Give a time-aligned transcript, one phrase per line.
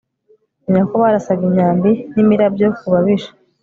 [0.69, 3.31] ni na ko barasaga imyambi n'imirabyo ku babisha